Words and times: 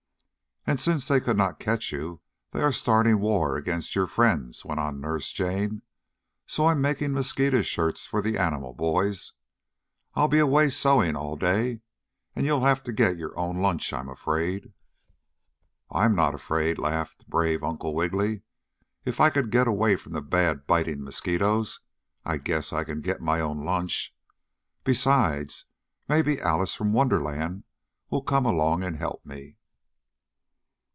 "And, 0.67 0.79
since 0.79 1.07
they 1.07 1.19
could 1.19 1.37
not 1.37 1.59
catch 1.59 1.91
you, 1.91 2.21
they 2.51 2.61
are 2.61 2.71
starting 2.71 3.19
war 3.19 3.57
against 3.57 3.95
your 3.95 4.05
friends," 4.05 4.63
went 4.63 4.79
on 4.79 5.01
Nurse 5.01 5.31
Jane, 5.31 5.81
"so 6.45 6.67
I 6.67 6.73
am 6.73 6.81
making 6.81 7.13
mosquito 7.13 7.63
shirts 7.63 8.05
for 8.05 8.21
the 8.21 8.37
animal 8.37 8.71
boys. 8.75 9.33
I'll 10.13 10.27
be 10.27 10.37
away 10.37 10.69
sewing 10.69 11.15
all 11.15 11.35
day, 11.35 11.81
and 12.35 12.45
you'll 12.45 12.63
have 12.63 12.83
to 12.83 12.93
get 12.93 13.17
your 13.17 13.37
own 13.37 13.57
lunch, 13.59 13.91
I'm 13.91 14.07
afraid." 14.07 14.71
"I'm 15.89 16.13
not 16.15 16.35
afraid!" 16.35 16.77
laughed 16.77 17.27
brave 17.27 17.63
Uncle 17.63 17.95
Wiggily. 17.95 18.43
"If 19.03 19.19
I 19.19 19.31
could 19.31 19.49
get 19.49 19.67
away 19.67 19.95
from 19.95 20.13
the 20.13 20.21
bad, 20.21 20.67
biting 20.67 21.03
mosquitoes, 21.03 21.79
I 22.23 22.37
guess 22.37 22.71
I 22.71 22.83
can 22.83 23.01
get 23.01 23.19
my 23.19 23.41
own 23.41 23.65
lunch. 23.65 24.15
Besides, 24.83 25.65
maybe 26.07 26.39
Alice 26.39 26.75
from 26.75 26.93
Wonderland 26.93 27.63
will 28.11 28.21
come 28.21 28.45
along 28.45 28.83
and 28.83 28.95
help 28.95 29.25
me." 29.25 29.57